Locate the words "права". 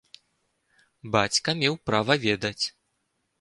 1.91-2.13